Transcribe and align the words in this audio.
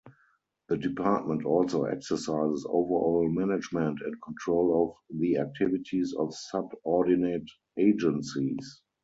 The 0.69 0.77
department 0.77 1.45
also 1.45 1.83
exercises 1.83 2.65
overall 2.67 3.29
management 3.31 3.99
and 4.03 4.19
control 4.23 4.89
of 5.13 5.19
the 5.19 5.37
activities 5.37 6.15
of 6.17 6.33
subordinate 6.33 7.47
agencies. 7.77 8.81